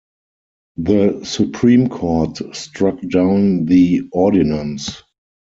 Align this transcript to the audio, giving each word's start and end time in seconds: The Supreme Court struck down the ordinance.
The 0.77 1.19
Supreme 1.23 1.87
Court 1.87 2.39
struck 2.55 2.99
down 3.07 3.65
the 3.65 4.01
ordinance. 4.11 5.03